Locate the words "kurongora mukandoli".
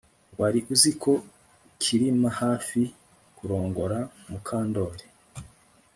3.37-5.05